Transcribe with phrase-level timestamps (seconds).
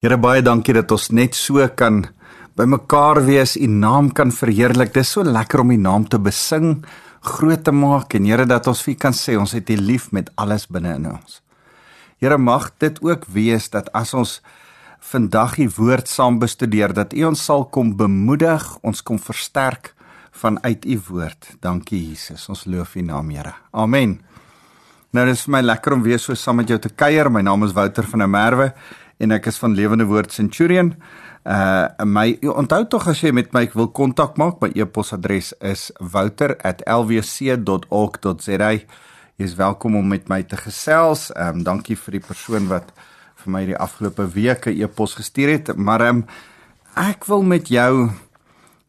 [0.00, 1.98] Here baie dankie dat ons net so kan
[2.56, 4.94] by mekaar wees, u naam kan verheerlik.
[4.94, 6.78] Dis so lekker om u naam te besing,
[7.20, 10.30] groot te maak en Here dat ons vir kan sê ons het u lief met
[10.40, 11.42] alles binne in ons.
[12.16, 14.38] Here mag dit ook wees dat as ons
[15.12, 19.92] vandag die woord saam bestudeer dat u ons sal kom bemoedig, ons kom versterk
[20.32, 21.58] vanuit u woord.
[21.60, 22.48] Dankie Jesus.
[22.48, 23.52] Ons loof u naam, Here.
[23.76, 24.16] Amen.
[25.12, 27.28] Nou dis vir my lekker om weer so saam met jou te kuier.
[27.28, 28.72] My naam is Wouter van der Merwe
[29.20, 30.94] en ek is van Lewende Woord Centurion.
[31.44, 38.70] Uh my onthou tog as jy met my wil kontak maak, my e-posadres is wouter@lwc.org.za.
[39.40, 41.32] Jy is welkom om met my te gesels.
[41.32, 42.92] Ehm um, dankie vir die persoon wat
[43.40, 46.26] vir my die afgelope week 'n e-pos gestuur het, maar ehm um,
[46.96, 48.10] ek wil met jou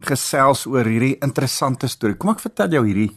[0.02, 2.18] gesels oor hierdie interessante storie.
[2.18, 3.12] Kom ek vertel jou hierdie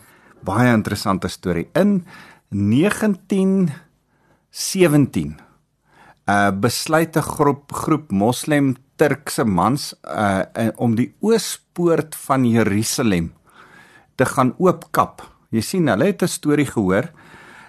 [0.45, 1.69] baie interessante storie.
[1.75, 2.05] In
[2.51, 5.39] 1917
[6.27, 10.43] uh besluit 'n groep groep moslem Turkse mans uh
[10.77, 13.33] om die oospoort van Jerusalem
[14.17, 15.23] te gaan oopkap.
[15.51, 17.11] Jy sien, hulle het 'n storie gehoor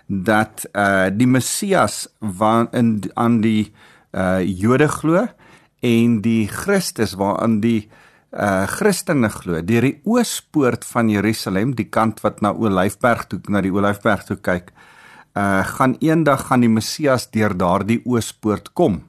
[0.07, 3.73] dat uh die Messias wat in aan die
[4.13, 5.27] uh Jode glo
[5.81, 7.89] en die Christus waaraan die
[8.31, 9.61] uh Christene glo.
[9.61, 14.37] Deur die oospoort van Jerusalem, die kant wat na Olyfberg toe na die Olyfberg toe
[14.37, 14.94] kyk, uh
[15.35, 19.01] gaan eendag gaan die Messias deur daardie oospoort kom.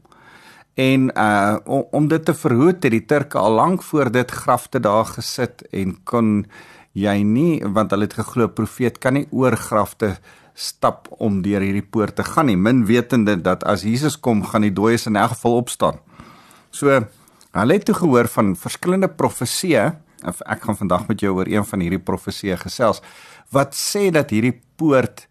[0.74, 4.80] En uh om, om dit te verhoed het die Turke al lank voor dit grafte
[4.80, 6.46] daar gesit en kon
[6.92, 10.16] jy nie want hulle het geglo profeet kan nie oor grafte
[10.56, 14.64] stap om deur hierdie poort te gaan nie min wetende dat as Jesus kom gaan
[14.64, 16.02] die dooies in elk geval opstaan.
[16.70, 16.92] So
[17.56, 19.86] hulle het toe gehoor van verskillende profesieë
[20.26, 23.00] ek gaan vandag met jou oor een van hierdie profesieë gesels
[23.52, 25.24] wat sê dat hierdie poort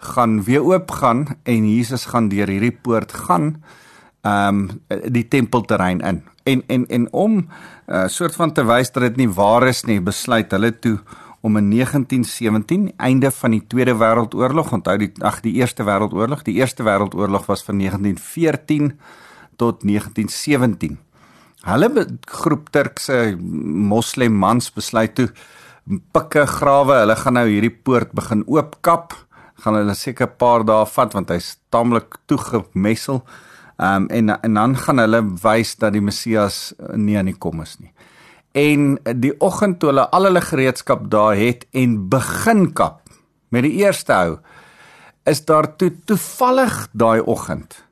[0.00, 3.62] gaan weer oop gaan en Jesus gaan deur hierdie poort gaan
[4.20, 6.22] ehm um, die tempelterrein in.
[6.44, 7.48] En en en om 'n
[7.86, 10.98] uh, soort van te wys dat dit nie waar is nie, besluit hulle toe
[11.40, 16.54] om in 1917 einde van die Tweede Wêreldoorlog, onthou die ag die Eerste Wêreldoorlog, die
[16.54, 19.00] Eerste Wêreldoorlog was van 1914
[19.56, 20.98] tot 1917.
[21.60, 23.36] Hulle groep Turkse
[23.92, 25.30] moslem mans besluit toe
[26.12, 29.16] pikke grawe, hulle gaan nou hierdie poort begin oopkap
[29.60, 33.22] gaan hulle seker 'n paar dae vat want hy's taamlik toegemessel.
[33.78, 37.60] Ehm um, en en dan gaan hulle wys dat die Messias nie aan die kom
[37.60, 37.92] is nie.
[38.52, 43.00] En die oggend toe hulle al hulle gereedskap daar het en begin kap
[43.50, 44.38] met die eerste hou
[45.24, 47.84] is daar toe toevallig daai oggend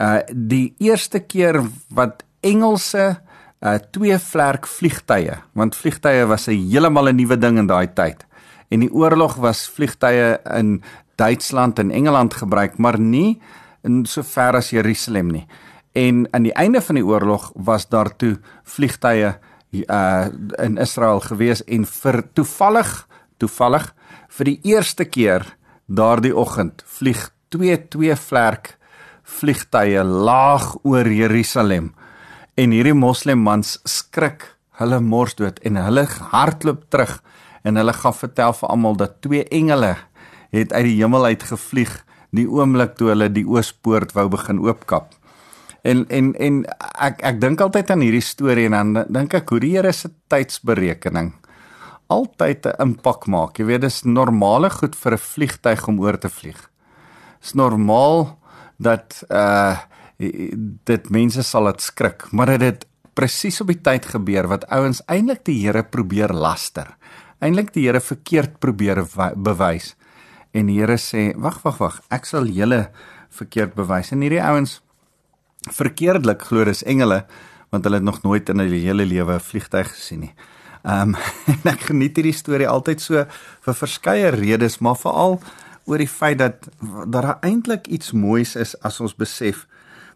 [0.00, 1.60] uh die eerste keer
[1.94, 3.20] wat Engelse
[3.62, 8.26] uh twee vlerk vliegtye want vliegtye was 'n heeltemal 'n nuwe ding in daai tyd
[8.72, 10.78] en die oorlog was vliegtye in
[11.20, 13.40] Duitsland en Engeland gebruik, maar nie
[13.84, 15.46] in so ver as Jerusalem nie.
[15.92, 19.34] En aan die einde van die oorlog was daar toe vliegtye
[19.72, 20.28] uh
[20.60, 22.90] in Israel gewees en vir toevallig
[23.40, 23.86] toevallig
[24.28, 25.46] vir die eerste keer
[25.88, 28.76] daardie oggend vlieg twee twee vlerk
[29.38, 31.94] vliegtye laag oor Jerusalem
[32.60, 34.44] en hierdie moslimmans skrik
[34.76, 37.22] hulle mors dood en hulle hardloop terug
[37.62, 39.96] en hulle gaan vertel vir almal dat twee engele
[40.52, 45.12] het uit die hemel uit gevlieg die oomblik toe hulle die oospoort wou begin oopkap.
[45.84, 46.62] En en en
[47.02, 50.10] ek ek dink altyd aan hierdie storie en dan dink ek hoe die Here se
[50.32, 51.32] tydsberekening
[52.12, 53.58] altyd 'n impak maak.
[53.58, 56.70] Jy weet dis normale goed vir 'n vliegtyg om oor te vlieg.
[57.40, 58.38] Dis normaal
[58.78, 59.76] dat uh
[60.84, 65.02] dit mense sal dit skrik, maar dit het presies op die tyd gebeur wat ouens
[65.06, 66.96] eintlik die Here probeer laster
[67.42, 69.02] eintlik die Here verkeerd probeer
[69.36, 69.94] bewys.
[70.52, 72.90] En die Here sê: "Wag, wag, wag, ek sal julle
[73.30, 74.80] verkeerd bewys." En hierdie ouens
[75.70, 77.24] verkeerdelik glo dis engele
[77.72, 80.34] want hulle het nog nooit in hulle hele lewe 'n vliegtyg gesien nie.
[80.84, 81.16] Ehm um,
[81.52, 83.24] en ek geniet hierdie storie altyd so
[83.64, 85.40] vir verskeie redes, maar veral
[85.84, 89.66] oor die feit dat dat daar eintlik iets moois is as ons besef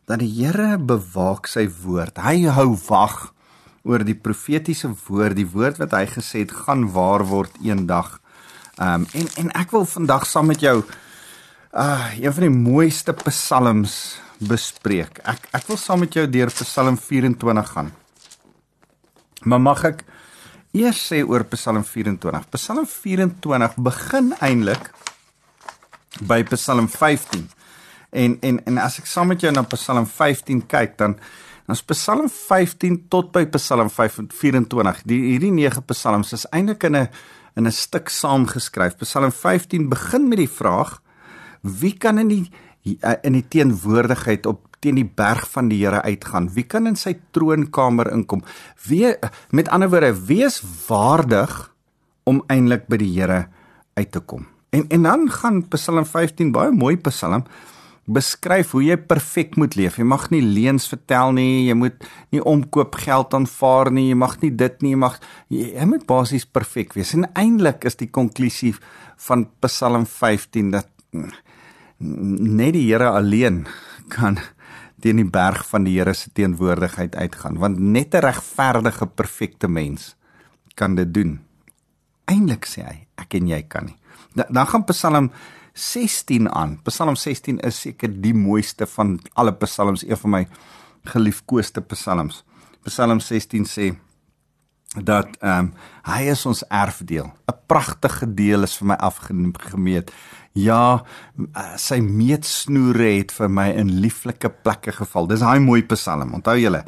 [0.06, 2.18] dat die Here bewaak sy woord.
[2.18, 3.32] Hy hou wag
[3.86, 8.18] oor die profetiese woord, die woord wat hy gesê het gaan waar word eendag.
[8.76, 10.82] Ehm um, en en ek wil vandag saam met jou
[11.76, 15.20] uh een van die mooiste psalms bespreek.
[15.24, 17.92] Ek ek wil saam met jou deur Psalm 24 gaan.
[19.44, 20.04] Maar mag ek
[20.76, 22.48] eers sê oor Psalm 24.
[22.56, 24.90] Psalm 24 begin eintlik
[26.20, 27.46] by Psalm 15.
[28.12, 31.16] En en en as ek saam met jou na Psalm 15 kyk, dan
[31.66, 35.00] Ons Psalm 15 tot by Psalm 24.
[35.10, 37.08] Die hierdie 9 psalms is eintlik in 'n
[37.56, 38.96] in 'n stuk saamgeskryf.
[38.98, 41.02] Psalm 15 begin met die vraag:
[41.62, 42.50] Wie kan in die
[43.22, 46.52] in die teenwoordigheid op teen die berg van die Here uitgaan?
[46.54, 48.44] Wie kan in sy troonkamer inkom?
[48.86, 49.14] Wie
[49.50, 51.74] met ander woorde, wie is waardig
[52.24, 53.48] om eintlik by die Here
[53.94, 54.46] uit te kom?
[54.70, 57.44] En en dan gaan Psalm 15 baie mooi Psalm
[58.06, 59.98] beskryf hoe jy perfek moet leef.
[59.98, 64.36] Jy mag nie leuns vertel nie, jy moet nie omkoop geld aanvaar nie, jy mag
[64.42, 65.18] nie dit nie, jy mag
[65.52, 67.14] jy, jy moet basies perfek wees.
[67.18, 68.74] En eintlik is die konklusie
[69.26, 70.90] van Psalm 15 dat
[71.98, 73.64] net die Here alleen
[74.12, 74.38] kan
[75.02, 80.14] teen die berg van die Here se teenwoordigheid uitgaan want net 'n regverdige perfekte mens
[80.74, 81.40] kan dit doen.
[82.26, 83.96] Eintlik sê hy, ek en jy kan nie.
[84.34, 85.30] Dan gaan Psalm
[85.76, 86.78] 16 aan.
[86.88, 90.42] Psalm 16 is seker die mooiste van alle psalms, een van my
[91.12, 92.42] geliefkoeste psalms.
[92.88, 93.92] Psalm 16 sê
[94.96, 95.72] dat ehm um,
[96.06, 97.26] hy is ons erfdeel.
[97.26, 100.12] 'n Pragtige deel is vir my afgemeet.
[100.54, 101.02] Ja,
[101.76, 105.26] sy meetsnoere het vir my in lieflike plekke geval.
[105.26, 106.84] Dis daai mooi Psalm, onthou julle.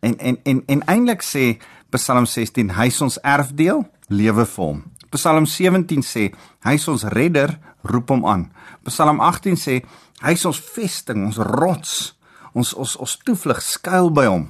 [0.00, 1.58] En en en en eintlik sê
[1.90, 4.82] Psalm 16, hy is ons erfdeel, lewe vir hom.
[5.10, 6.28] Psalm 17 sê,
[6.62, 8.48] hy is ons redder, roep hom aan.
[8.88, 9.80] Psalm 18 sê,
[10.20, 12.14] hy is ons vesting, ons rots,
[12.54, 14.48] ons ons ons toevlug skuil by hom.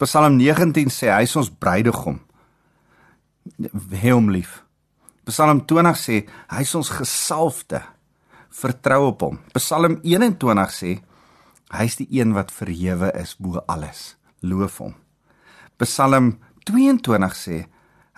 [0.00, 2.20] Psalm 19 sê hy is ons bruidegom.
[3.92, 4.62] Hê hom lief.
[5.28, 6.22] Psalm 20 sê
[6.52, 7.80] hy is ons gesalfde.
[8.54, 9.38] Vertrou op hom.
[9.56, 10.96] Psalm 21 sê
[11.74, 14.14] hy is die een wat verhewe is bo alles.
[14.44, 14.94] Loof hom.
[15.80, 16.36] Psalm
[16.68, 17.62] 22 sê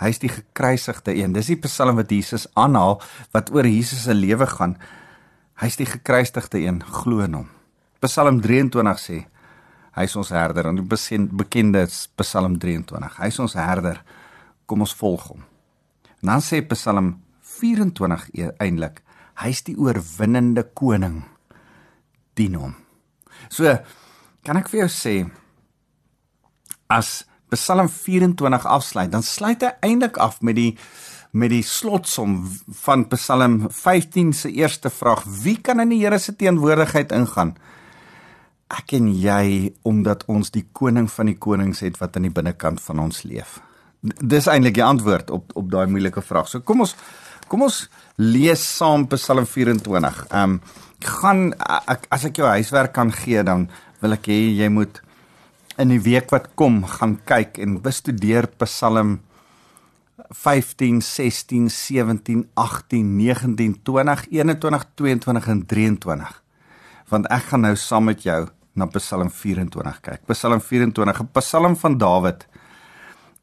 [0.01, 1.33] hy is die gekruisigde een.
[1.33, 2.99] Dis die Psalm wat Jesus aanhaal
[3.33, 4.77] wat oor Jesus se lewe gaan.
[5.61, 6.83] Hy is die gekruisigde een.
[6.85, 7.49] Glo in hom.
[8.05, 9.25] Psalm 23 sê
[9.97, 10.85] Hy is ons herder en die
[11.41, 11.87] bekende
[12.21, 13.15] Psalm 23.
[13.17, 14.03] Hy is ons herder.
[14.69, 15.45] Kom ons volg hom.
[16.21, 17.15] En dan sê Psalm
[17.57, 19.01] 24 e-, eintlik,
[19.41, 21.23] hy is die oorwinnende koning.
[22.37, 22.75] Dien hom.
[23.49, 23.73] So
[24.45, 25.15] kan ek vir jou sê
[26.93, 27.23] as
[27.55, 30.73] Psalm 24 afsluit, dan sluit hy eintlik af met die
[31.37, 32.39] met die slotsom
[32.83, 37.57] van Psalm 15 se eerste vraag: Wie kan in die Here se teenwoordigheid ingaan?
[38.73, 42.83] ek en jy omdat ons die koning van die konings het wat aan die binnekant
[42.83, 43.61] van ons leef.
[44.03, 46.51] Dis eintlik die antwoord op op daai moeilike vraag.
[46.51, 46.97] So kom ons
[47.47, 47.85] kom ons
[48.19, 50.27] lees saam Psalm 24.
[50.31, 50.61] Ehm um,
[51.07, 51.53] gaan
[51.93, 53.69] ek as ek jou huiswerk kan gee dan
[54.01, 55.03] wil ek hê jy moet
[55.81, 59.21] in die week wat kom gaan kyk en bestudeer Psalm
[60.33, 66.43] 15, 16, 17, 18, 19, 20, 21, 22 en 23.
[67.13, 68.47] Want ek gaan nou saam met jou
[68.77, 70.25] na Psalm 24 kyk.
[70.33, 72.47] Psalm 24, 'n Psalm van Dawid.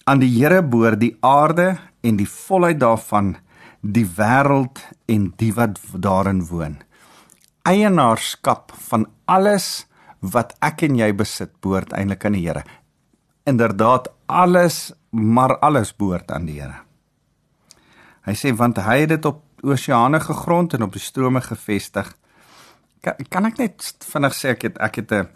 [0.05, 3.37] Aan die Here behoort die aarde en die volheid daarvan,
[3.81, 6.81] die wêreld en die wat daarin woon.
[7.63, 9.85] Eienaarskap van alles
[10.23, 12.63] wat ek en jy besit, behoort eintlik aan die Here.
[13.45, 16.79] Inderdaad, alles, maar alles behoort aan die Here.
[18.23, 22.13] Hy sê want hy het dit op oseane gegrond en op die strome gevestig
[23.03, 25.27] kan, kan ek net vinnig sê ek het ek het 'n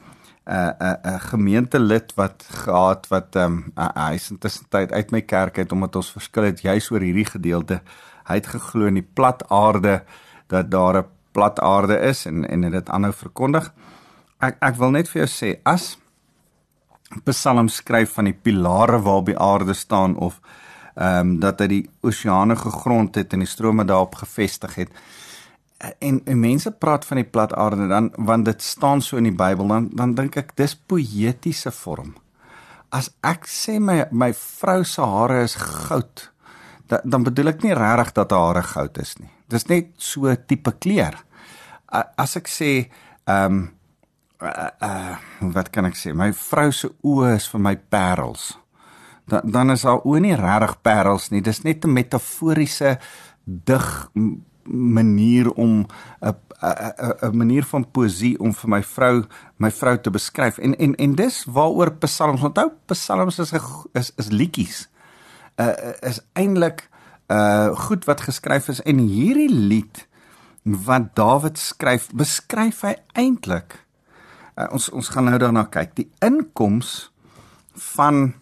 [0.48, 5.58] 'n 'n gemeentelid wat gehad wat ehm um, hy is intussen tyd uit my kerk
[5.58, 7.82] uit omdat ons verskil het juis oor hierdie gedeelte.
[8.28, 10.04] Hy het geglo in die plat aarde
[10.48, 13.74] dat daar 'n plat aarde is en en dit aanhou verkondig.
[14.40, 15.96] Ek ek wil net vir jou sê as
[17.26, 20.42] Psalm skryf van die pilare waarop die aarde staan of
[20.98, 24.90] ehm um, dat hy die oseane gegrond het en die strome daarop gevestig het
[25.78, 29.36] en, en mense praat van die plat aarde dan want dit staan so in die
[29.36, 32.16] Bybel dan dan dink ek dis poëtiese vorm.
[32.90, 36.30] As ek sê my my vrou se hare is goud,
[36.90, 39.32] dan dan bedoel ek nie regtig dat haar hare goud is nie.
[39.50, 41.18] Dis net so tipe kleur.
[41.92, 42.72] As ek sê
[43.28, 43.66] ehm um,
[44.42, 45.18] uh, uh,
[45.54, 46.14] wat kan ek sê?
[46.14, 48.52] My vrou se oë is vir my parels.
[49.28, 51.42] Dan dan is haar oë nie regtig parels nie.
[51.42, 52.98] Dis net 'n metaforiese
[53.46, 53.88] dig
[54.68, 55.86] manier om
[56.22, 59.26] 'n 'n 'n manier van poesie om vir my vrou
[59.58, 60.58] my vrou te beskryf.
[60.58, 63.54] En en en dis waaroor psalms onthou psalms is
[63.94, 64.88] is is liedjies.
[65.56, 66.90] Uh is eintlik
[67.28, 70.08] uh goed wat geskryf is en hierdie lied
[70.64, 73.87] wat Dawid skryf, beskryf hy eintlik
[74.58, 75.96] uh, ons ons gaan nou daarna kyk.
[75.96, 77.12] Die inkoms
[77.96, 78.34] van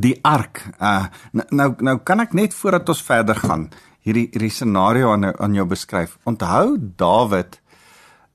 [0.00, 0.62] die ark.
[0.80, 1.06] Uh
[1.52, 3.68] nou nou kan ek net voordat ons verder gaan
[4.04, 6.18] hierdie hierdie scenario aan aan jou beskryf.
[6.24, 7.60] Onthou Dawid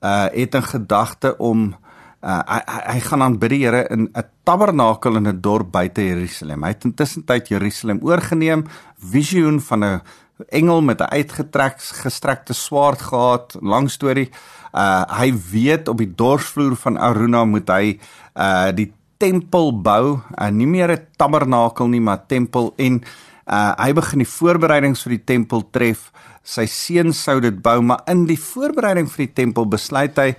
[0.06, 1.76] uh het 'n gedagte om
[2.22, 2.62] uh hy,
[2.94, 6.64] hy gaan aanbid die Here in 'n tabernakel in 'n dorp buite Jerusalem.
[6.64, 8.66] Hy het intussen tyd Jerusalem oorgeneem,
[8.98, 10.02] visioen van 'n
[10.50, 14.30] engel met 'n uitgetrek gestrekte swaard gehad, lang storie.
[14.30, 18.00] Uh hy weet op die dorsvloer van Aruna moet hy
[18.36, 23.02] uh die tempel bou, uh, nie meer 'n tabernakel nie, maar tempel en
[23.48, 26.12] uh hy begin die voorbereidings vir die tempel tref.
[26.44, 30.36] Sy seun sou dit bou, maar in die voorbereiding vir die tempel besluit hy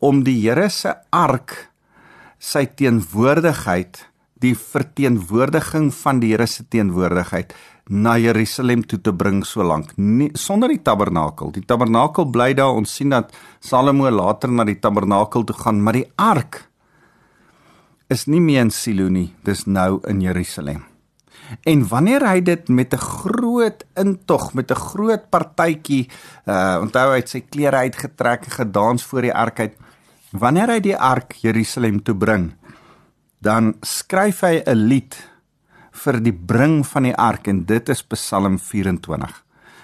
[0.00, 1.68] om die Here se ark
[2.38, 4.08] sy teenwoordigheid
[4.42, 7.52] die verteenwoordiging van die Here se teenwoordigheid
[7.92, 9.92] na Jerusalem toe te bring so lank
[10.40, 11.52] sonder die tabernakel.
[11.52, 12.72] Die tabernakel bly daar.
[12.78, 16.64] Ons sien dat Salomo later na die tabernakel toe gaan, maar die ark
[18.08, 19.32] is nie meer in Silo nie.
[19.44, 20.84] Dis nou in Jerusalem.
[21.68, 26.08] En wanneer hy dit met 'n groot intog, met 'n groot partytjie,
[26.46, 29.76] uh onthou hy het sy klere uitgetrek en gedans voor die ark uit.
[30.32, 32.54] Wanneer hy die ark Jerusalem toe bring,
[33.40, 35.31] dan skryf hy 'n lied
[35.92, 39.32] vir die bring van die ark en dit is Psalm 24.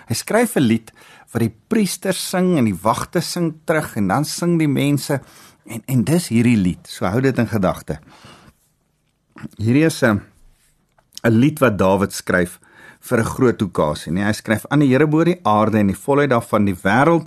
[0.08, 0.92] Hy skryf 'n lied
[1.32, 5.20] wat die priesters sing en die wagte sing terug en dan sing die mense
[5.66, 6.86] en en dis hierdie lied.
[6.88, 7.98] So hou dit in gedagte.
[9.58, 10.22] Hierdie is 'n
[11.24, 12.58] 'n lied wat Dawid skryf
[13.00, 14.12] vir 'n groot okasie.
[14.12, 17.26] Nee, hy skryf aan die Here bo die aarde en die volheid daarvan die wêreld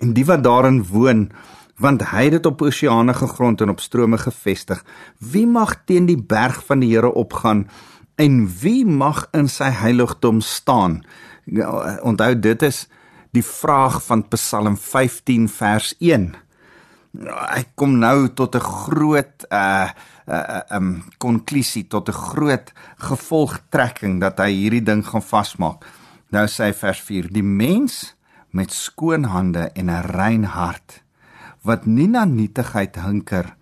[0.00, 1.30] en die wat daarin woon
[1.78, 4.84] want hy het dit op oseane gegrond en op strome gevestig.
[5.18, 7.68] Wie mag teen die berg van die Here opgaan
[8.16, 11.02] en wie mag in sy heiligdom staan?
[11.44, 12.86] Nou, onthou dit is
[13.32, 16.32] die vraag van Psalm 15 vers 1.
[17.22, 19.90] Hy kom nou tot 'n groot uh
[20.28, 25.86] uh um konklusie tot 'n groot gevolgtrekking dat hy hierdie ding gaan vasmaak.
[26.30, 28.14] Nou sê vers 4: Die mens
[28.50, 31.02] met skoon hande en 'n rein hart
[31.62, 33.54] wat nie na nietigheid hinker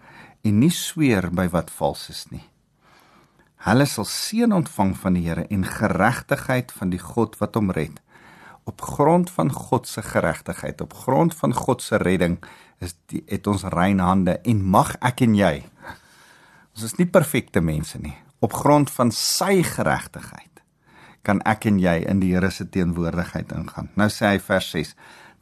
[0.43, 2.50] en nie sweer by wat vals is nie.
[3.61, 7.99] Hulle sal seën ontvang van die Here en geregtigheid van die God wat hom red.
[8.65, 12.39] Op grond van God se geregtigheid, op grond van God se redding
[12.81, 15.55] is die, het ons rein hande en mag ek en jy.
[16.73, 18.17] Ons is nie perfekte mense nie.
[18.41, 20.49] Op grond van sy geregtigheid
[21.29, 23.91] kan ek en jy in die Here se teenwoordigheid ingaan.
[24.01, 24.95] Nou sê hy vers 6.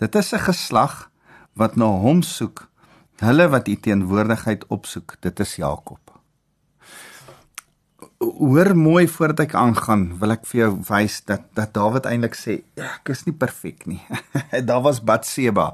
[0.03, 1.11] Dit is 'n geslag
[1.55, 2.67] wat na hom soek,
[3.23, 6.18] hulle wat u teenwoordigheid opsoek, dit is Jakob.
[8.19, 12.57] Hoor mooi voordat ek aangaan, wil ek vir jou wys dat dat Dawid eintlik sê,
[12.79, 14.01] ja, ek is nie perfek nie.
[14.69, 15.69] daar was Batseba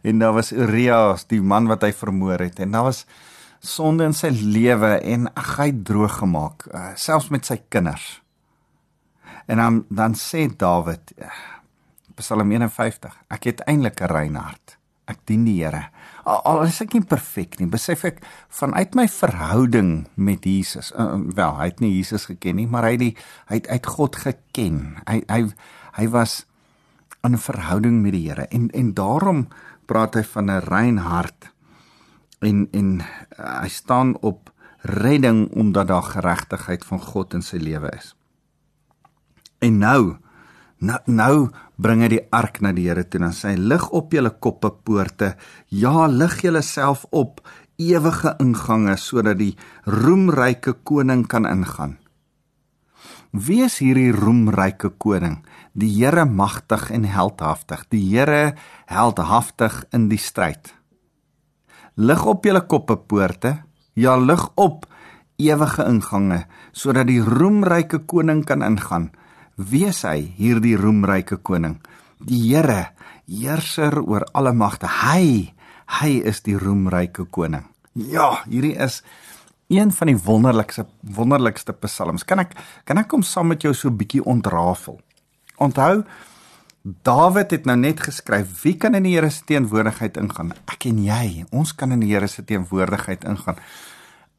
[0.00, 3.04] en daar was Urias, die man wat hy vermoor het en daar was
[3.60, 8.08] sonde in sy lewe en ag hy droog gemaak, uh, selfs met sy kinders.
[9.44, 11.36] En dan dan sê Dawid, uh,
[12.16, 14.80] Psalm 51, ek het eintlik 'n rein hart
[15.10, 15.88] ek dien die Here.
[16.24, 18.20] Al, is ek nie perfek nie, besef ek
[18.60, 20.92] vanuit my verhouding met Jesus.
[20.92, 23.14] Uh, wel, hy het nie Jesus geken nie, maar hy het die,
[23.48, 24.80] hy het uit God geken.
[25.08, 25.42] Hy hy
[25.96, 26.44] hy was
[27.24, 29.48] in 'n verhouding met die Here en en daarom
[29.86, 31.52] praat hy van 'n rein hart.
[32.40, 37.90] En en uh, hy staan op redding omdat daar geregtigheid van God in sy lewe
[37.96, 38.14] is.
[39.58, 40.16] En nou
[40.80, 44.32] Nou nou bring hy die ark na die Here toe en sê lig op julle
[44.32, 45.34] koppe poorte.
[45.68, 47.42] Ja lig julle self op
[47.80, 49.52] ewige ingange sodat die
[49.84, 51.98] roemryke koning kan ingaan.
[53.30, 55.42] Wie is hierdie roemryke koning
[55.76, 57.84] die Here magtig en heldhaftig.
[57.92, 58.56] Die Here
[58.88, 60.74] heldhaftig in die stryd
[62.00, 63.58] Lig op julle koppe poorte.
[63.94, 64.86] Ja lig op
[65.36, 69.10] ewige ingange sodat die roemryke koning kan ingaan
[69.56, 71.80] Wie is hy, hierdie roemryke koning?
[72.20, 72.92] Die Here,
[73.28, 74.86] heerser oor alle magte.
[74.86, 75.52] Hy,
[76.00, 77.66] hy is die roemryke koning.
[77.94, 79.02] Ja, hierdie is
[79.70, 82.24] een van die wonderlikste wonderlikste psalms.
[82.26, 85.00] Kan ek kan ek kom saam met jou so 'n bietjie ontrafel?
[85.58, 86.04] Onthou
[86.80, 90.54] Dawid het nou net geskryf, wie kan in die Here se teenwoordigheid ingaan?
[90.64, 93.58] Ek en jy, ons kan in die Here se teenwoordigheid ingaan.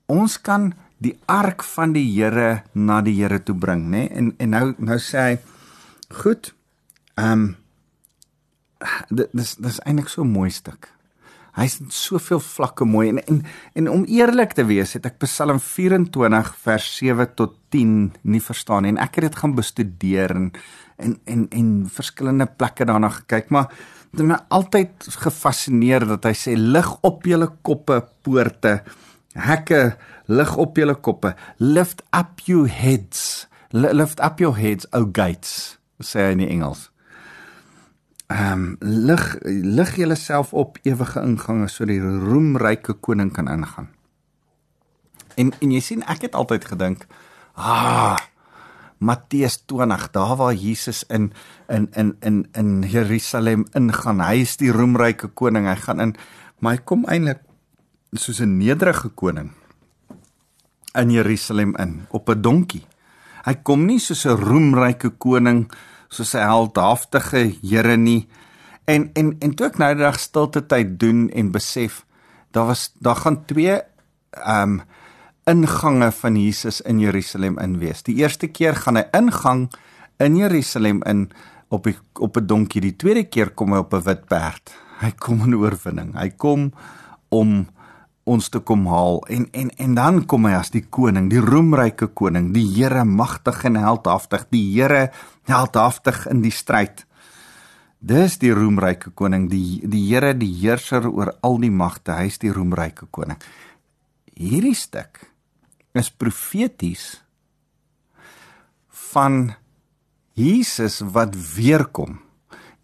[0.10, 4.06] Ons kan die ark van die Here na die Here toe bring, nê?
[4.06, 4.10] Nee?
[4.18, 5.36] En en nou nou sê hy
[6.22, 6.54] goed.
[7.18, 7.50] Ehm um,
[9.10, 10.90] dit dis dis eintlik so 'n mooi stuk.
[11.52, 13.42] Hy's soveel vlakke mooi en en
[13.76, 18.86] en om eerlik te wees, het ek Psalm 24 vers 7 tot 10 nie verstaan
[18.86, 20.52] en ek het dit gaan bestudeer en
[20.98, 23.68] en en en verskillende plekke daarna gekyk, maar
[24.12, 28.84] dit het my altyd gefassineer dat hy sê lig op julle koppe poorte
[29.34, 31.36] hekke lig op julle koppe.
[31.58, 33.48] Lift up your heads.
[33.72, 36.90] Lift up your heads o gates sê hy in Engels.
[38.32, 43.90] Ehm um, lig lig julleself op ewige ingange sodat die roemryke koning kan ingaan.
[45.36, 47.08] En en jy sien ek het altyd gedink
[47.56, 48.18] ah
[49.02, 51.32] Matteus 20 daar waar Jesus in
[51.68, 54.22] in in in in Jerusalem ingaan.
[54.22, 55.68] Hy is die roemryke koning.
[55.68, 56.16] Hy gaan in.
[56.60, 57.42] Maar hy kom eintlik
[58.12, 59.52] soos 'n nederige koning
[60.94, 62.86] in Jerusalem in op 'n donkie.
[63.46, 65.72] Hy kom nie soos 'n roemryke koning,
[66.10, 68.28] soos 'n heldhaftige Here nie.
[68.86, 72.06] En en en toe ek nou die dag stilte tyd doen en besef
[72.52, 73.82] daar was daar gaan twee
[74.32, 74.82] ehm um,
[75.46, 78.04] ingange van Jesus in Jerusalem in wees.
[78.04, 79.72] Die eerste keer gaan hy ingang
[80.18, 81.32] in Jerusalem in
[81.68, 82.82] op die, op 'n donkie.
[82.82, 84.72] Die tweede keer kom hy op 'n wit perd.
[85.00, 86.14] Hy kom in oorwinning.
[86.14, 86.74] Hy kom
[87.30, 87.68] om
[88.30, 92.12] ons te kom haal en en en dan kom hy as die koning, die roemryke
[92.14, 95.10] koning, die Here magtig en heldhaftig, die Here
[95.50, 97.06] heldhaftig in die stryd.
[98.02, 102.54] Dis die roemryke koning, die die Here, die heerser oor al die magte, hy's die
[102.54, 103.42] roemryke koning.
[104.38, 105.28] Hierdie stuk
[105.94, 107.22] is profeties
[109.12, 109.54] van
[110.34, 112.22] Jesus wat weer kom.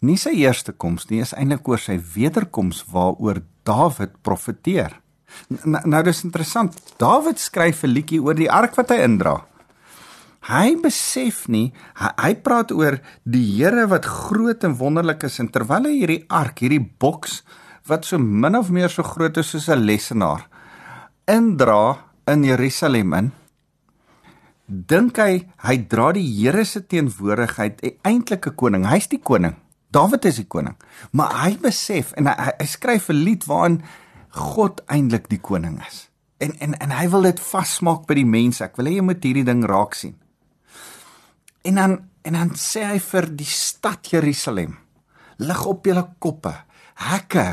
[0.04, 4.94] Nie sy eerste koms nie, is eintlik oor sy wederkoms waaroor Dawid profeteer.
[5.64, 6.74] Nou, nou dis interessant.
[6.98, 9.44] Dawid skryf 'n liedjie oor die ark wat hy indra.
[10.48, 15.48] Hy besef nie, hy, hy praat oor die Here wat groot en wonderlik is en
[15.48, 17.42] terwyl hy hierdie ark, hierdie boks
[17.88, 20.46] wat so min of meer so groot is soos 'n lesenaar
[21.28, 23.30] indra in Jerusalem in,
[24.68, 28.84] dink hy hy dra die Here se teenwoordigheid, e, eintlik 'n koning.
[28.86, 29.56] Hy's die koning.
[29.90, 30.76] Dawid is die koning.
[31.12, 33.82] Maar hy besef en hy, hy skryf 'n lied waarin
[34.36, 36.08] God eintlik die koning is.
[36.38, 38.64] En en en hy wil dit vasmaak by die mense.
[38.64, 40.14] Ek wil hê jy moet hierdie ding raak sien.
[41.66, 44.76] En dan en dan sê hy vir die stad Jerusalem:
[45.38, 46.54] Lig op julle koppe,
[47.08, 47.48] hekke.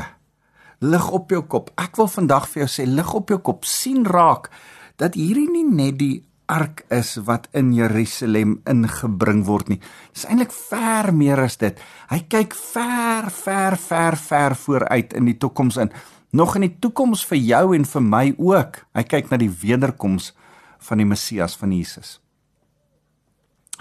[0.84, 1.70] Lig op jou kop.
[1.80, 3.64] Ek wil vandag vir jou sê lig op jou kop.
[3.64, 4.50] sien raak
[4.96, 9.80] dat hierdie nie net die ark is wat in Jerusalem ingebring word nie.
[10.14, 11.78] Dis eintlik ver meer as dit.
[12.10, 15.90] Hy kyk ver, ver, ver, ver vooruit in die toekoms in.
[16.36, 18.82] Nog in die toekoms vir jou en vir my ook.
[18.96, 20.32] Hy kyk na die wederkoms
[20.84, 22.18] van die Messias van Jesus.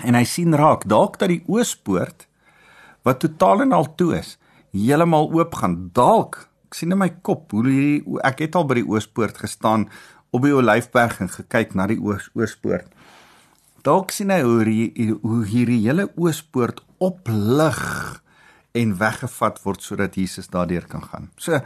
[0.04, 2.28] En hy sien raak dalk dat die oospoort
[3.06, 4.36] wat totaal en al toe is,
[4.74, 5.76] heeltemal oop gaan.
[5.96, 9.86] Dalk, ek sien in my kop hoe die ek het al by die oospoort gestaan
[10.36, 12.88] op die Olyfberg en gekyk na die oos, oospoort.
[13.86, 17.84] Dalk sien hy hoe die, hoe hierdie hele oospoort oplig
[18.76, 21.30] en weggevat word sodat Jesus daardeur kan gaan.
[21.38, 21.62] So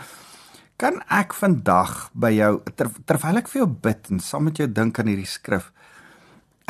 [0.79, 4.67] kan ek vandag by jou ter, terwyl ek vir jou bid en saam met jou
[4.71, 5.73] dink aan hierdie skrif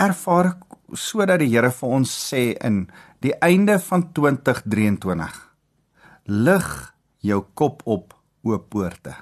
[0.01, 2.87] ervaar ek sodat die Here vir ons sê in
[3.21, 5.37] die einde van 2023
[6.29, 6.69] lig
[7.25, 8.15] jou kop op
[8.47, 9.13] o poorte.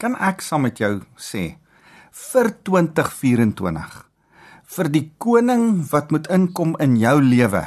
[0.00, 1.60] Kan ek saam met jou sê
[2.18, 3.98] vir 2024
[4.74, 7.64] vir die koning wat moet inkom in jou lewe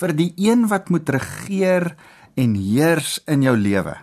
[0.00, 1.92] vir die een wat moet regeer
[2.38, 3.96] en heers in jou lewe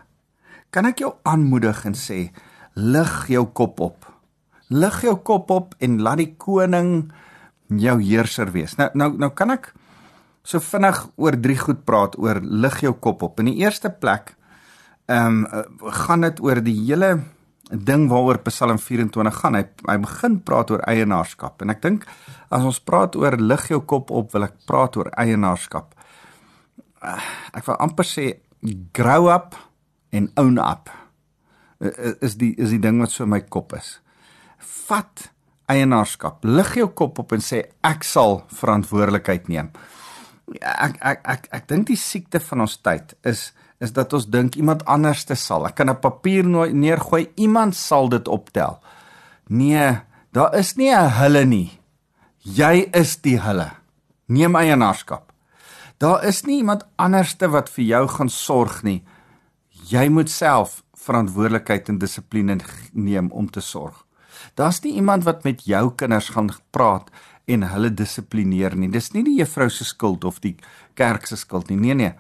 [0.76, 2.20] kan ek jou aanmoedig en sê
[2.76, 4.10] lig jou kop op
[4.76, 6.92] lig jou kop op en laat die koning
[7.82, 9.72] jou heerser wees nou nou nou kan ek
[10.46, 14.36] so vinnig oor drie goed praat oor lig jou kop op in die eerste plek
[15.08, 15.66] ehm um,
[16.04, 17.16] gaan dit oor die hele
[17.70, 19.58] ding waaroor Psalm 24 gaan.
[19.58, 22.06] Hy hy begin praat oor eienaarskap en ek dink
[22.54, 25.94] as ons praat oor lig jou kop op, wil ek praat oor eienaarskap.
[27.02, 27.22] Uh,
[27.54, 28.28] ek wil amper sê
[28.94, 29.58] grow up
[30.16, 30.90] en own up.
[32.24, 33.98] Is die is die ding wat so in my kop is.
[34.88, 35.30] Vat
[35.72, 36.46] eienaarskap.
[36.46, 39.72] Lig jou kop op en sê ek sal verantwoordelikheid neem.
[40.62, 43.52] Ek ek ek, ek dink die siekte van ons tyd is
[43.84, 45.66] is dat ons dink iemand anders te sal.
[45.68, 48.80] Ek kan 'n papier neergooi, iemand sal dit optel.
[49.50, 50.00] Nee,
[50.32, 51.80] daar is nie 'n hulle nie.
[52.40, 53.72] Jy is die hulle.
[54.28, 55.32] Neem eienaarskap.
[55.98, 59.04] Daar is nie iemand anderste wat vir jou gaan sorg nie.
[59.86, 62.58] Jy moet self verantwoordelikheid en dissipline
[62.94, 64.06] neem om te sorg.
[64.58, 67.12] Daar's nie iemand wat met jou kinders gaan praat
[67.46, 68.90] en hulle dissiplineer nie.
[68.90, 70.56] Dis nie die juffrou se skuld of die
[70.98, 71.78] kerk se skuld nie.
[71.78, 72.14] Nee nee,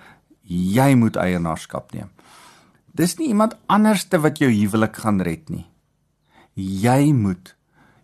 [0.45, 2.11] jy moet eienaarskap neem.
[2.95, 5.65] Dis nie iemand anderste wat jou huwelik gaan red nie.
[6.55, 7.55] Jy moet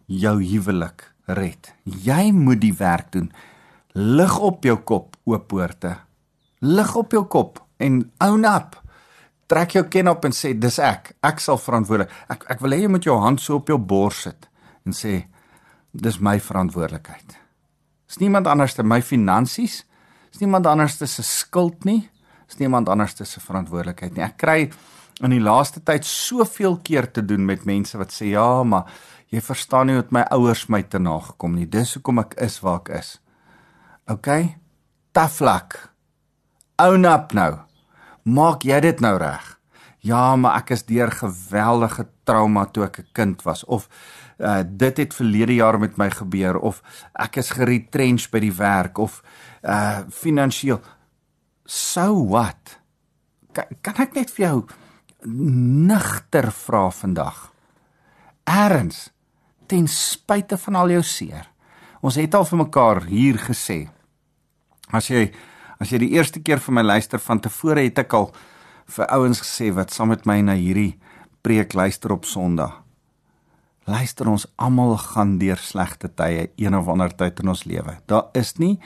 [0.07, 1.71] jou huwelik red.
[1.85, 3.29] Jy moet die werk doen.
[3.93, 5.95] Lig op jou kop, o poorte.
[6.59, 8.75] Lig op jou kop en own up.
[9.51, 11.13] Trek jou ken op en sê dis ek.
[11.27, 12.13] Ek sal verantwoordelik.
[12.31, 14.47] Ek ek wil hê jy moet jou hand so op jou bors sit
[14.87, 15.25] en sê
[15.91, 17.35] dis my verantwoordelikheid.
[18.07, 19.81] Dis niemand anders te my finansies.
[20.31, 22.05] Dis niemand anders se skuld nie
[22.51, 24.25] is niemand anders se verantwoordelikheid nie.
[24.25, 24.59] Ek kry
[25.21, 28.89] in die laaste tyd soveel keer te doen met mense wat sê ja, maar
[29.31, 31.69] jy verstaan nie hoe my ouers my te nagekom nie.
[31.69, 33.15] Dis hoekom ek is waar ek is.
[34.11, 34.29] OK?
[35.39, 35.77] Luck.
[36.81, 37.70] Own up nou.
[38.23, 39.57] Maak jy dit nou reg?
[40.01, 43.63] Ja, maar ek is deur geweldige trauma toe ek 'n kind was.
[43.65, 43.87] Of
[44.39, 46.57] uh dit het verlede jaar met my gebeur.
[46.57, 46.81] Of
[47.13, 48.97] ek is geretrench by die werk.
[48.97, 49.21] Of
[49.63, 50.81] uh finansiëel
[51.65, 52.79] so what?
[53.51, 54.65] Kan, kan ek net vir jou
[55.85, 57.51] nigter vra vandag?
[58.43, 59.11] Erns
[59.67, 61.47] ten spyte van al jou seer.
[62.01, 63.89] Ons het al vir mekaar hier gesê
[64.91, 65.31] as jy
[65.81, 68.29] as jy die eerste keer vir my luister van tevore het ek al
[68.95, 70.93] vir ouens gesê wat saam met my na hierdie
[71.41, 72.81] preek luister op Sondag
[73.89, 77.97] luister ons almal gaan deur slegte tye een of ander tyd in ons lewe.
[78.05, 78.77] Daar is nie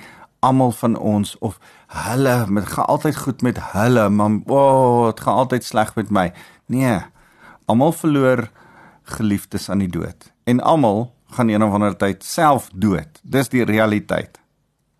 [0.45, 1.57] almal van ons of
[2.05, 6.09] hulle met gaan altyd goed met hulle, maar o, oh, dit gaan altyd sleg met
[6.09, 6.31] my.
[6.65, 6.99] Nee.
[7.65, 8.47] Almal verloor
[9.17, 13.21] geliefdes aan die dood en almal gaan een of ander tyd self dood.
[13.23, 14.39] Dis die realiteit.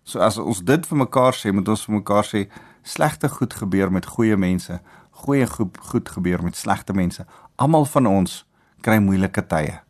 [0.06, 2.44] So as ons dit vir mekaar sê, moet ons vir mekaar sê
[2.86, 4.78] slegte goed gebeur met goeie mense,
[5.24, 7.26] goeie goed, goed gebeur met slegte mense.
[7.58, 8.44] Almal van ons
[8.86, 9.80] kry moeilike tye.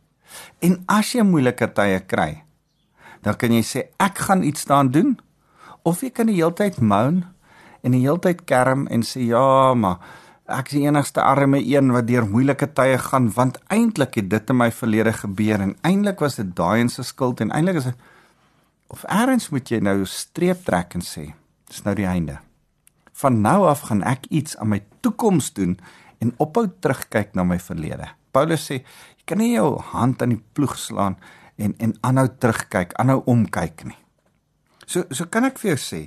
[0.65, 2.31] En as jy moeilike tye kry,
[3.21, 5.15] dan kan jy sê ek gaan iets daaraan doen
[5.85, 7.21] of jy kan die hele tyd moan
[7.85, 10.01] en die hele tyd kerm en sê ja, maar
[10.47, 14.53] ek is die enigste arme een wat deur moeilike tye gaan want eintlik het dit
[14.53, 17.89] in my verlede gebeur en eintlik was dit daai en se skuld en eintlik is
[17.91, 18.06] dit
[18.93, 21.31] of eers moet jy nou streep trek en sê
[21.67, 22.37] dis nou die einde.
[23.17, 25.75] Van nou af gaan ek iets aan my toekoms doen
[26.23, 28.07] en ophou terugkyk na my verlede.
[28.31, 28.83] Paulus sê
[29.27, 31.17] kan nie jou hand aan die ploeg slaan
[31.57, 33.97] en en aanhou terugkyk, aanhou omkyk nie.
[34.85, 36.01] So so kan ek vir jou sê,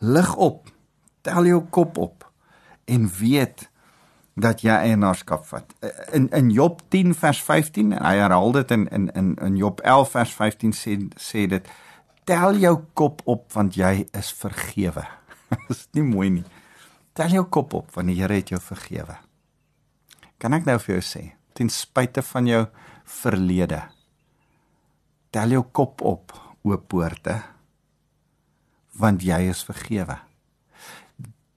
[0.00, 0.70] lig op,
[1.26, 2.24] tel jou kop op
[2.88, 3.66] en weet
[4.40, 5.74] dat jy eienaarskap vat.
[6.14, 9.80] In in Job 10 vers 15 en hy herhaal dit in in in in Job
[9.80, 11.70] 11 vers 15 sê sê dit
[12.28, 15.06] tel jou kop op want jy is vergewe.
[15.68, 16.44] Dis nie mooi nie.
[17.12, 19.18] Tel jou kop op want die Here het jou vergewe.
[20.38, 21.24] Kan ek nou vir jou sê,
[21.58, 22.62] ten spyte van jou
[23.08, 23.80] verlede.
[25.34, 27.34] Tel jou kop op, o poorte,
[28.98, 30.27] want jy is vergewe.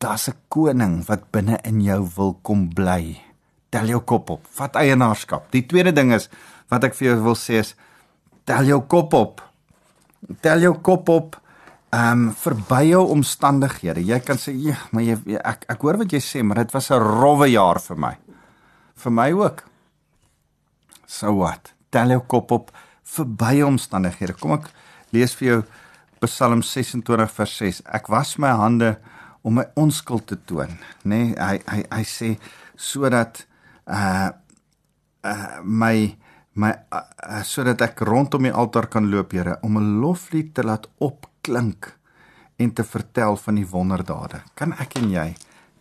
[0.01, 3.21] Daar's 'n koning wat binne in jou wil kom bly.
[3.69, 5.51] Tel jou kop op, vat eienaarskap.
[5.51, 6.29] Die tweede ding is
[6.69, 7.75] wat ek vir jou wil sê is
[8.43, 9.41] tel jou kop op.
[10.41, 11.37] Tel jou kop op.
[11.91, 14.05] Ehm um, verby jou omstandighede.
[14.05, 16.89] Jy kan sê, "Ja, maar jy ek ek hoor wat jy sê, maar dit was
[16.89, 18.17] 'n rowwe jaar vir my."
[18.95, 19.63] Vir my ook
[21.05, 21.73] so wat.
[21.89, 22.71] Tel jou kop op
[23.03, 24.33] verby omstandighede.
[24.33, 24.71] Kom ek
[25.11, 25.63] lees vir jou
[26.19, 27.81] Psalm 26 vers 6.
[27.85, 28.97] Ek was my hande
[29.41, 31.31] om my onskuld te toon, nê?
[31.31, 32.35] Nee, hy hy hy sê
[32.77, 33.45] sodat
[33.87, 34.29] uh
[35.25, 36.17] uh my
[36.53, 40.87] my uh, sodat ek rondom die altaar kan loop, Here, om 'n loflied te laat
[40.99, 41.97] opklink
[42.57, 44.43] en te vertel van die wonderdade.
[44.55, 45.35] Kan ek en jy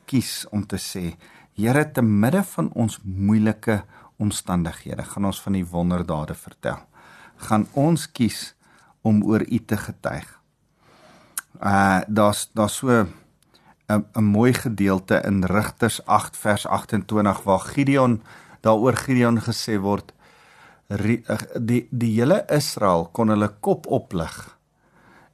[0.06, 1.16] kies om te sê,
[1.54, 3.82] Here, te midde van ons moeilike
[4.18, 6.78] omstandighede gaan ons van die wonderdade vertel.
[7.36, 8.54] Gaan ons kies
[9.02, 10.28] om oor U te getuig.
[11.60, 13.06] Uh daar's daar's so
[13.90, 18.22] 'n 'n mooi gedeelte in Rigters 8 vers 28 waar Gideon
[18.60, 20.12] daaroor Gideon gesê word
[21.68, 24.56] die die hele Israel kon hulle kop oplig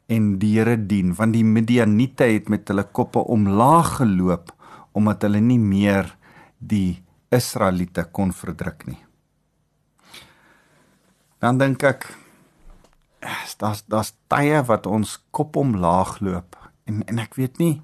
[0.06, 4.52] en die Here dien want die Midianiete het met hulle koppe omlaag geloop
[4.92, 6.12] omdat hulle nie meer
[6.58, 9.02] die Israeliete kon verdruk nie.
[11.42, 12.06] Dan dink ek
[13.58, 17.80] daar's daar's tye wat ons kop omlaag loop en en ek weet nie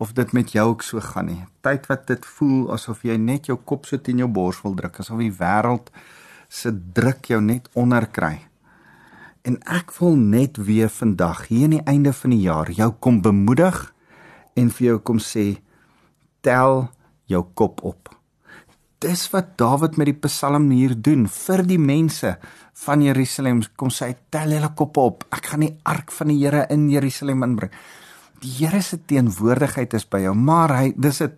[0.00, 1.42] of dit met jou ook so gaan nie.
[1.60, 5.00] Tyd wat dit voel asof jy net jou kop so teen jou bors wil druk,
[5.02, 5.90] asof die wêreld
[6.48, 8.40] se druk jou net onderkry.
[9.44, 13.20] En ek wil net weer vandag hier aan die einde van die jaar jou kom
[13.24, 13.84] bemoedig
[14.56, 15.50] en vir jou kom sê
[16.44, 16.88] tel
[17.30, 18.16] jou kop op
[19.00, 22.34] dis wat Dawid met die Psalm hier doen vir die mense
[22.84, 23.62] van Jerusalem.
[23.76, 25.24] Kom sê, tel hulle koppe op.
[25.32, 27.72] Ek gaan die ark van die Here in Jerusalem inbring.
[28.40, 31.36] Die Here se teenwoordigheid is by jou, maar hy dis 'n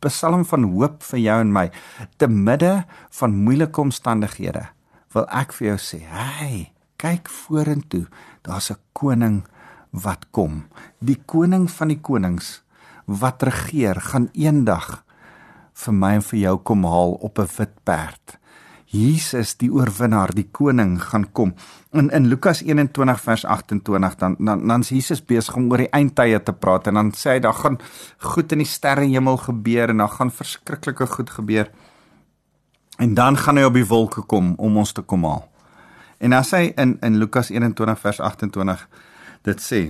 [0.00, 1.70] Psalm van hoop vir jou en my
[2.16, 4.68] te midde van moeilike omstandighede.
[5.12, 8.06] Wil ek vir jou sê, hey, kyk vorentoe.
[8.42, 9.44] Daar's 'n koning
[9.90, 10.64] wat kom.
[11.00, 12.62] Die koning van die konings
[13.04, 15.04] wat regeer gaan eendag
[15.74, 18.38] vir my en vir jou kom haal op 'n wit perd.
[18.92, 21.54] Jesus die oorwinnaar, die koning gaan kom.
[21.96, 26.42] In in Lukas 21 vers 28 dan dan dan's Jesus besig om oor die eindtye
[26.44, 27.78] te praat en dan sê hy daar gaan
[28.34, 31.72] goed in die sterrehemel gebeur en daar gaan verskriklike goed gebeur.
[32.98, 35.48] En dan gaan hy op die wolke kom om ons te kom haal.
[36.20, 38.86] En as hy in in Lukas 21 vers 28
[39.48, 39.82] dit sê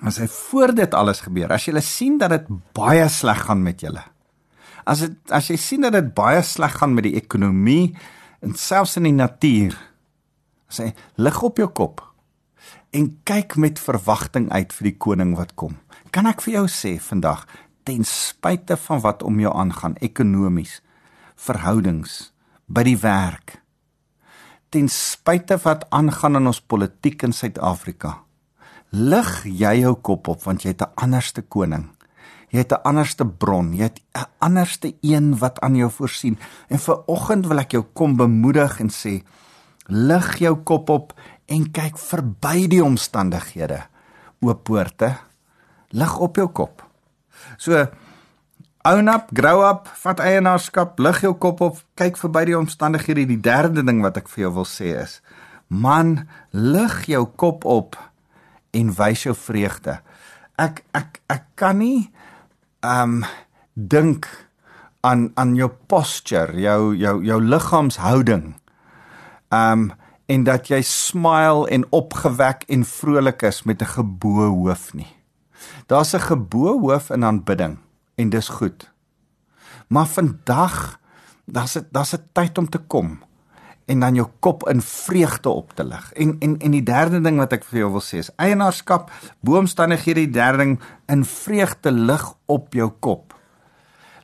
[0.00, 3.80] as hy voor dit alles gebeur, as jy sien dat dit baie sleg gaan met
[3.80, 4.15] julle
[4.86, 7.96] As dit as jy sien dat dit baie sleg gaan met die ekonomie
[8.44, 9.74] en selfs in die natuur,
[10.70, 12.02] sê lig op jou kop
[12.96, 15.74] en kyk met verwagting uit vir die koning wat kom.
[16.14, 17.44] Kan ek vir jou sê vandag,
[17.84, 20.80] ten spyte van wat om jou aangaan ekonomies,
[21.36, 22.30] verhoudings,
[22.66, 23.58] by die werk,
[24.74, 28.22] ten spyte wat aangaan in ons politiek in Suid-Afrika,
[28.90, 31.95] lig jy jou kop op want jy het 'n anderste koning.
[32.48, 36.38] Jy het 'n anderste bron, jy het 'n anderste een wat aan jou voorsien.
[36.68, 39.22] En vir oggend wil ek jou kom bemoedig en sê
[39.86, 41.12] lig jou kop op
[41.46, 43.86] en kyk verby die omstandighede.
[44.40, 45.16] Oop poorte.
[45.88, 46.84] Lig op jou kop.
[47.56, 47.86] So
[48.82, 53.26] own up, grow up, vat eienaarskap, lig jou kop op, kyk verby die omstandighede.
[53.26, 55.20] Die derde ding wat ek vir jou wil sê is
[55.66, 57.96] man, lig jou kop op
[58.76, 59.98] en wys jou vreugde.
[60.58, 62.10] Ek ek ek kan nie
[62.80, 63.24] um,
[63.74, 64.26] dink
[65.00, 68.54] aan aan jou posture, jou jou jou liggaamshouding.
[69.48, 69.92] Ehm um,
[70.26, 75.12] en dat jy smile en opgewek en vrolik is met 'n geboue hoof nie.
[75.86, 77.78] Daar's 'n geboue hoof in aanbidding
[78.14, 78.90] en dis goed.
[79.86, 80.98] Maar vandag
[81.44, 83.25] daar's dit daar's 'n tyd om te kom
[83.86, 86.12] en dan jou kop in vreugde op te lig.
[86.12, 89.12] En en en die derde ding wat ek vir jou wil sê is eienaarskap,
[89.46, 90.74] boomstandighede, die derde ding
[91.12, 93.34] in vreugde lig op jou kop.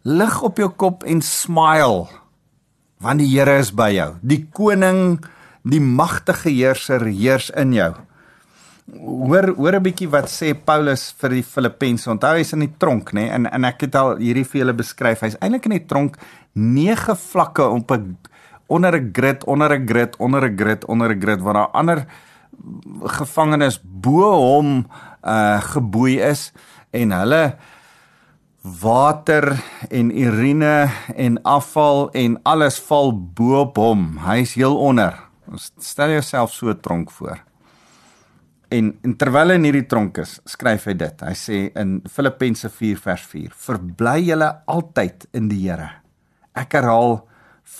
[0.02, 2.08] Lig op jou kop en smile
[3.02, 4.12] want die Here is by jou.
[4.22, 5.18] Die koning,
[5.66, 7.90] die magtige heerser heers in jou.
[8.92, 12.10] Hoor hoor 'n bietjie wat sê Paulus vir die Filippense.
[12.10, 13.26] Onthou hy's in die tronk, nê?
[13.26, 13.30] Nee?
[13.30, 15.20] En en ek het al hierdie vir julle beskryf.
[15.20, 16.16] Hy's eintlik in die tronk
[16.54, 18.18] nege vlakke op 'n
[18.72, 22.06] onder 'n grid, onder 'n grid, onder 'n grid, onder 'n grid waar daar ander
[23.02, 24.86] gevangenes bo hom
[25.22, 26.52] uh geboei is
[26.90, 27.56] en hulle
[28.62, 34.18] water en urine en afval en alles val bo op hom.
[34.22, 35.18] Hy's heel onder.
[35.78, 37.42] Stel jouself so 'n tronk voor.
[38.68, 41.20] En, en terwyl hy in hierdie tronk is, skryf hy dit.
[41.20, 45.90] Hy sê in Filippense 4 vers 4: "Verbly julle altyd in die Here."
[46.54, 47.28] Ek herhaal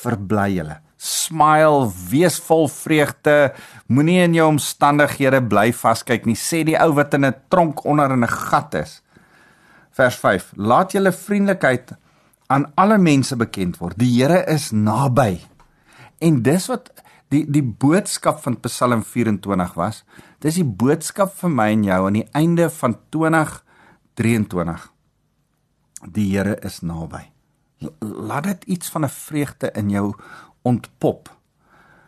[0.01, 0.79] verbly julle.
[1.03, 3.53] Smile, wees vol vreugde.
[3.91, 6.39] Moenie in jou omstandighede bly vaskyk nie.
[6.39, 9.03] Sê die ou wat in 'n tronk onder in 'n gat is.
[9.91, 10.53] Vers 5.
[10.57, 11.93] Laat julle vriendelikheid
[12.47, 13.99] aan alle mense bekend word.
[13.99, 15.41] Die Here is naby.
[16.21, 16.91] En dis wat
[17.29, 20.05] die die boodskap van Psalm 24 was.
[20.39, 24.93] Dis die boodskap vir my en jou aan die einde van 2023.
[26.13, 27.32] Die Here is naby
[28.01, 30.15] laat dit iets van 'n vreugde in jou
[30.63, 31.31] ontpop.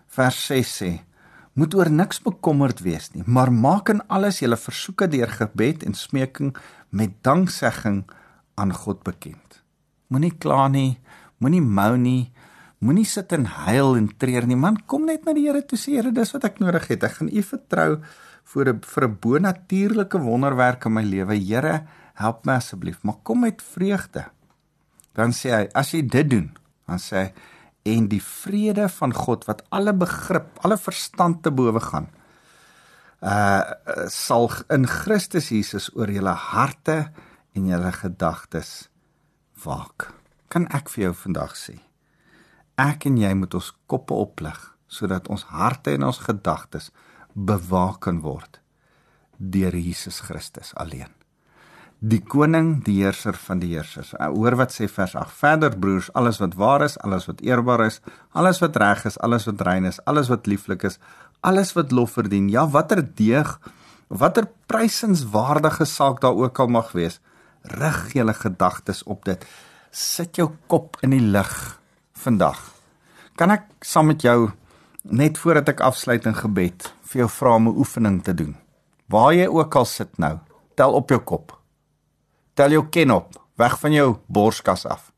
[0.07, 1.01] Vers 6 sê:
[1.53, 5.95] Moet oor niks bekommerd wees nie, maar maak in alles julle versoeke deur gebed en
[5.95, 6.57] smeking
[6.89, 8.05] met danksegging
[8.55, 9.63] aan God bekend.
[10.07, 10.99] Moenie kla nie,
[11.39, 12.33] moenie mou nie,
[12.79, 14.57] moenie sit en huil en treur nie.
[14.57, 17.05] Man, kom net na die Here toe sê, Here, dis wat ek nodig het.
[17.05, 18.03] Ek gaan U vertrou
[18.45, 21.35] vir 'n vir 'n bonatuurlike wonderwerk in my lewe.
[21.35, 24.27] Here, help my asseblief, maar kom met vreugde
[25.15, 26.49] dan sê hy as jy dit doen,
[26.89, 27.29] dan sê hy
[27.95, 32.09] en die vrede van God wat alle begrip, alle verstand te bowe gaan,
[33.25, 36.99] uh sal in Christus Jesus oor julle harte
[37.57, 38.89] en julle gedagtes
[39.65, 40.11] waak.
[40.53, 41.79] Kan ek vir jou vandag sê?
[42.81, 46.91] Ek en jy moet ons koppe oplig sodat ons harte en ons gedagtes
[47.35, 48.61] bewaak kan word
[49.39, 51.24] deur Jesus Christus alleen
[52.05, 54.13] die koning, die heerser van die heersers.
[54.19, 55.33] Uh, hoor wat sê vers 8.
[55.39, 58.01] Verder broers, alles wat waar is, alles wat eerbaar is,
[58.37, 60.99] alles wat reg is, alles wat rein is, alles wat lieflik is,
[61.41, 62.51] alles wat lof verdien.
[62.53, 63.57] Ja, watter deeg,
[64.13, 67.21] watter prysenswaardige saak daar ook al mag wees,
[67.81, 69.41] rig julle gedagtes op dit.
[69.95, 71.57] Sit jou kop in die lig
[72.21, 72.61] vandag.
[73.41, 74.53] Kan ek saam met jou
[75.05, 78.57] net voordat ek afsluit in gebed vir jou vra om 'n oefening te doen?
[79.09, 80.39] Waar jy ook al sit nou,
[80.77, 81.64] tel op jou kop
[82.55, 85.11] tel jou ken op, weg van jou borskas af.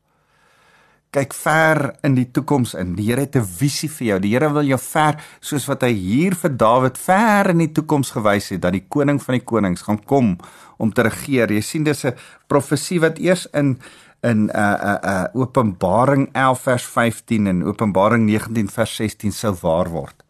[1.15, 2.91] Kyk ver in die toekoms in.
[2.97, 4.19] Die Here het 'n visie vir jou.
[4.19, 8.11] Die Here wil jou ver soos wat hy hier vir Dawid ver in die toekoms
[8.11, 10.37] gewys het dat die koning van die konings gaan kom
[10.77, 11.51] om te regeer.
[11.51, 12.13] Jy sien dis 'n
[12.47, 13.79] profesie wat eers in
[14.23, 19.89] in uh uh uh Openbaring 11 vers 15 en Openbaring 19 vers 16 sou waar
[19.89, 20.23] word.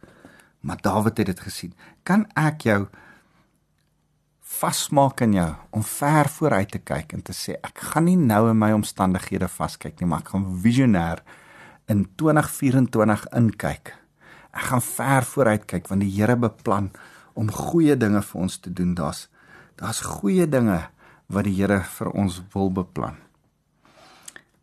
[0.62, 1.74] Maar Dawid het dit gesien.
[2.04, 2.88] Kan ek jou
[4.58, 8.48] vasmaak in jou om ver vooruit te kyk en te sê ek gaan nie nou
[8.52, 11.22] in my omstandighede vaskyk nie, maar ek gaan visionêr
[11.92, 13.94] in 2024 inkyk.
[14.52, 16.90] Ek gaan ver vooruit kyk want die Here beplan
[17.38, 18.96] om goeie dinge vir ons te doen.
[18.98, 19.28] Daar's
[19.78, 20.88] daar's goeie dinge
[21.30, 23.20] wat die Here vir ons wil beplan.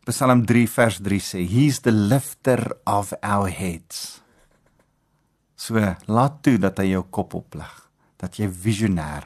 [0.05, 4.21] Psalm 3 vers 3 sê, He's the lifter of our heads.
[5.57, 7.71] So, laat toe dat hy jou kop oplig,
[8.21, 9.25] dat jy visionêr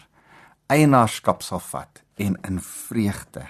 [0.69, 3.45] eienaarskap sal vat en in vreugde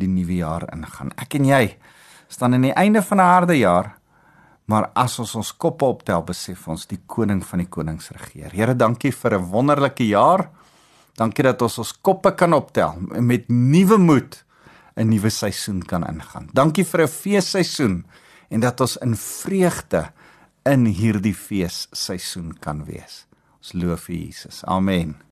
[0.00, 1.12] die nuwe jaar ingaan.
[1.20, 1.64] Ek en jy
[2.30, 3.96] staan aan die einde van 'n harde jaar,
[4.66, 8.50] maar as ons ons koppe optel, besef ons die koning van die konings regeer.
[8.52, 10.50] Here, dankie vir 'n wonderlike jaar.
[11.16, 14.44] Dankie dat ons ons koppe kan optel met nuwe moed
[14.96, 16.48] 'n nuwe seisoen kan ingaan.
[16.52, 18.06] Dankie vir 'n feesseisoen
[18.48, 20.12] en dat ons in vreugde
[20.64, 23.26] in hierdie feesseisoen kan wees.
[23.58, 24.64] Ons loof vir Jesus.
[24.64, 25.20] Amen.